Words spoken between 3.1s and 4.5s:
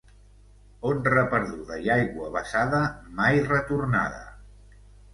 mai retornada.